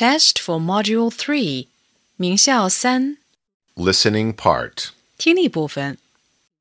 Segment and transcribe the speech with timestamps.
[0.00, 1.68] Test for Module 3
[2.16, 3.18] 名校三
[3.76, 4.90] Listening part.
[5.18, 5.98] 听力部分，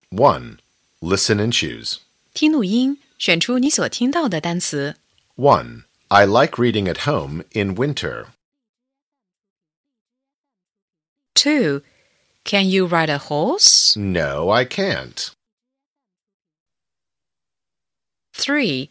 [0.10, 0.58] 1.
[1.02, 1.98] Listen and choose.
[2.34, 4.96] 听录音，选出你所听到的单词。
[5.36, 5.84] 1.
[6.10, 8.28] I like reading at home in winter.
[11.36, 11.82] 2.
[12.46, 13.98] Can you ride a horse?
[14.00, 15.32] No, I can't.
[18.34, 18.90] 3.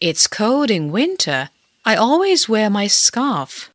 [0.00, 1.48] It's cold in winter.
[1.82, 3.70] I always wear my scarf.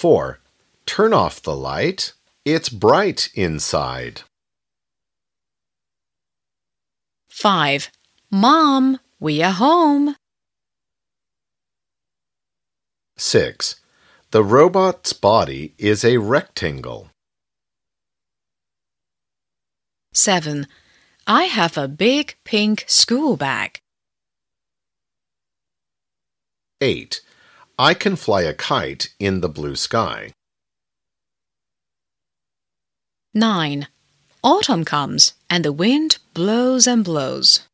[0.00, 0.40] 4.
[0.86, 2.14] Turn off the light.
[2.46, 4.22] It's bright inside.
[7.28, 7.90] 5.
[8.30, 10.16] Mom, we are home.
[13.18, 13.76] 6.
[14.30, 17.10] The robot's body is a rectangle.
[20.14, 20.66] 7.
[21.26, 23.82] I have a big pink school bag.
[26.80, 27.20] 8.
[27.79, 30.31] I can fly a kite in the blue sky.
[33.33, 33.87] 9.
[34.41, 37.67] Autumn comes and the wind blows and blows.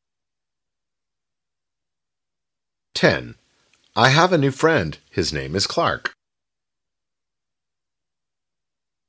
[2.95, 3.35] 10.
[3.95, 4.97] I have a new friend.
[5.09, 6.13] His name is Clark.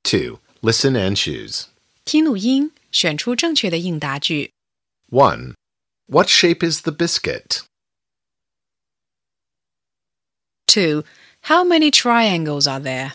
[0.05, 0.39] 2.
[0.61, 1.69] Listen and choose.
[2.05, 4.53] 听录音，选出正确的应答句。
[5.11, 5.55] 1.
[6.07, 7.63] What shape is the biscuit?
[10.78, 11.04] 2.
[11.50, 13.14] How many triangles are there?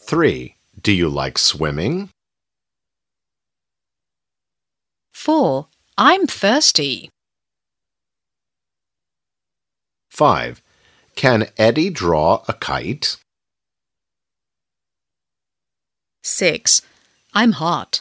[0.00, 0.56] 3.
[0.82, 2.10] Do you like swimming?
[5.12, 5.68] 4.
[5.96, 7.08] I'm thirsty.
[10.10, 10.60] 5.
[11.14, 13.16] Can Eddie draw a kite?
[16.24, 16.82] 6.
[17.32, 18.00] I'm hot.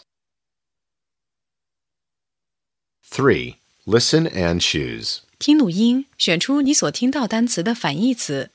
[3.04, 3.58] 3.
[3.86, 5.22] Listen and choose.
[5.39, 8.51] 听录音，选出你所听到单词的反义词。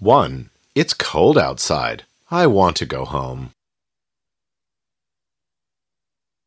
[0.00, 0.46] 1.
[0.74, 2.00] It's cold outside.
[2.26, 3.50] I want to go home.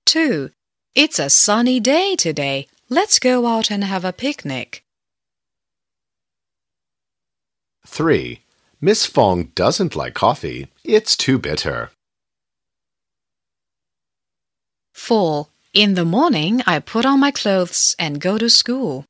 [0.05, 0.51] 2.
[0.93, 2.67] It's a sunny day today.
[2.89, 4.83] Let's go out and have a picnic.
[7.85, 8.39] 3.
[8.79, 10.67] Miss Fong doesn't like coffee.
[10.83, 11.91] It's too bitter.
[14.93, 15.47] 4.
[15.73, 19.05] In the morning, I put on my clothes and go to school.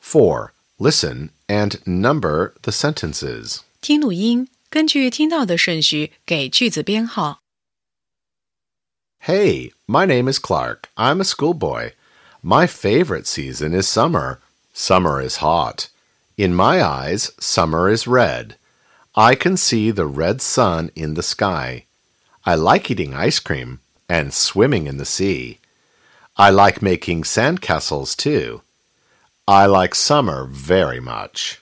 [0.00, 0.52] 4.
[0.78, 3.60] Listen and number the sentences.
[3.80, 7.40] 听录音，根据听到的顺序给句子编号。
[9.20, 10.84] Hey, my name is Clark.
[10.94, 11.92] I'm a schoolboy.
[12.42, 14.38] My favorite season is summer.
[14.72, 15.88] Summer is hot.
[16.36, 18.56] In my eyes, summer is red.
[19.12, 21.86] I can see the red sun in the sky.
[22.44, 25.58] I like eating ice cream and swimming in the sea.
[26.36, 28.60] I like making sandcastles too.
[29.47, 31.61] I like summer very much.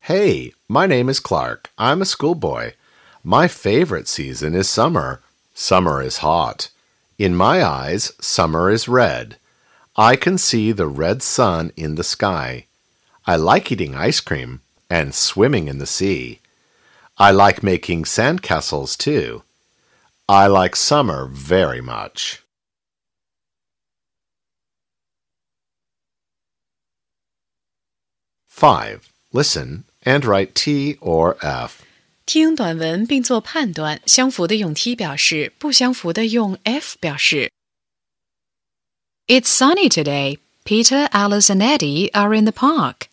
[0.00, 1.70] Hey, my name is Clark.
[1.78, 2.74] I'm a schoolboy.
[3.24, 5.22] My favorite season is summer.
[5.54, 6.68] Summer is hot.
[7.18, 9.36] In my eyes, summer is red.
[9.96, 12.66] I can see the red sun in the sky.
[13.26, 14.60] I like eating ice cream
[14.90, 16.40] and swimming in the sea.
[17.16, 19.42] I like making sandcastles too.
[20.28, 22.42] I like summer very much.
[28.55, 29.01] Five.
[29.31, 31.83] Listen and write T or F.
[32.25, 37.51] 听短文并做判断，相符的用 T 表示，不相符的用 F 表示。
[39.27, 40.37] It's sunny today.
[40.63, 43.09] Peter, Alice, and Eddie are in the park.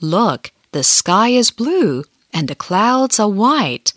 [0.00, 3.92] Look, the sky is blue and the clouds are white.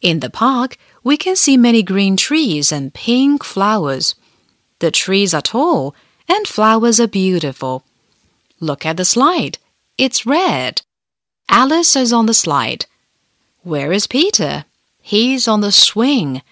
[0.00, 4.14] In the park, we can see many green trees and pink flowers.
[4.78, 5.94] The trees are tall
[6.26, 7.82] and flowers are beautiful.
[8.60, 9.58] Look at the slide.
[9.97, 10.83] It's red.
[11.49, 12.85] Alice is on the slide.
[13.63, 14.65] Where is Peter?
[15.01, 16.43] He's on the swing.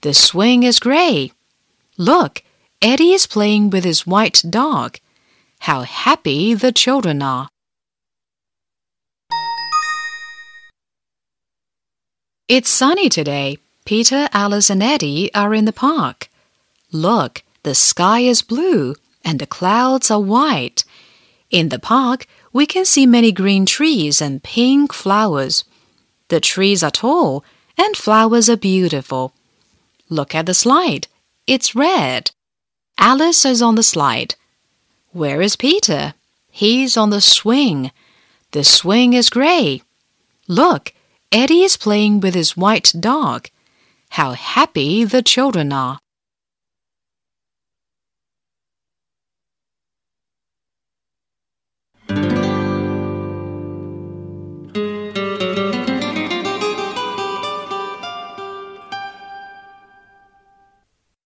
[0.00, 1.32] The swing is gray.
[1.98, 2.42] Look,
[2.80, 4.98] Eddie is playing with his white dog.
[5.60, 7.48] How happy the children are.
[12.48, 13.58] It's sunny today.
[13.84, 16.30] Peter, Alice, and Eddie are in the park.
[16.92, 20.84] Look, the sky is blue and the clouds are white.
[21.50, 25.64] In the park, we can see many green trees and pink flowers.
[26.28, 27.44] The trees are tall
[27.78, 29.32] and flowers are beautiful.
[30.08, 31.08] Look at the slide.
[31.46, 32.30] It's red.
[32.98, 34.34] Alice is on the slide.
[35.12, 36.14] Where is Peter?
[36.50, 37.92] He's on the swing.
[38.52, 39.82] The swing is gray.
[40.48, 40.94] Look,
[41.30, 43.48] Eddie is playing with his white dog.
[44.10, 45.98] How happy the children are.